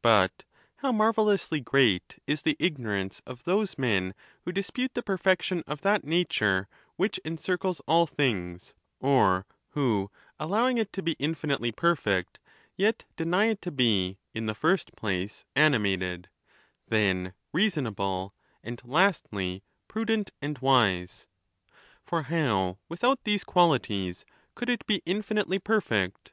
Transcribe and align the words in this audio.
But 0.00 0.44
how 0.76 0.92
marvellously 0.92 1.58
great 1.58 2.20
is 2.24 2.42
the 2.42 2.54
ig 2.60 2.78
norance 2.78 3.20
of 3.26 3.42
those 3.42 3.76
men 3.76 4.14
who 4.44 4.52
dispute 4.52 4.94
the 4.94 5.02
perfection 5.02 5.64
of 5.66 5.80
that 5.82 6.04
nature 6.04 6.68
which 6.94 7.18
encircles 7.24 7.80
all 7.88 8.06
things; 8.06 8.76
or 9.00 9.44
who, 9.70 10.08
allowing 10.38 10.78
it 10.78 10.92
to 10.92 11.02
be 11.02 11.16
infinitely 11.18 11.72
perfect, 11.72 12.38
yet 12.76 13.04
deny 13.16 13.46
it 13.46 13.62
to 13.62 13.72
be, 13.72 14.18
in 14.32 14.46
the 14.46 14.54
first 14.54 14.94
place, 14.94 15.44
animated, 15.56 16.28
then 16.86 17.34
reasonable, 17.52 18.34
and, 18.62 18.80
lastly, 18.84 19.64
prudent 19.88 20.30
and 20.40 20.58
wise 20.60 21.26
1 22.02 22.02
For 22.04 22.22
how 22.30 22.78
without 22.88 23.24
these 23.24 23.42
qualities 23.42 24.24
could 24.54 24.68
it 24.68 24.86
be 24.86 25.02
infinitely 25.06 25.58
per 25.58 25.80
fect? 25.80 26.30